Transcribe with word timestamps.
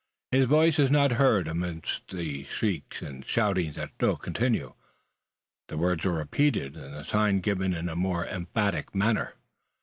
His 0.31 0.47
voice 0.47 0.79
is 0.79 0.89
not 0.89 1.11
heard 1.11 1.47
amidst 1.47 2.07
the 2.09 2.45
shrieks 2.45 3.03
and 3.03 3.23
shouting 3.23 3.73
that 3.73 3.91
still 3.97 4.15
continue. 4.17 4.73
The 5.67 5.77
words 5.77 6.03
are 6.05 6.11
repeated, 6.13 6.75
and 6.75 6.95
the 6.95 7.03
sign 7.03 7.39
given 7.39 7.75
in 7.75 7.87
a 7.87 7.95
more 7.95 8.25
emphatic 8.25 8.95
manner. 8.95 9.35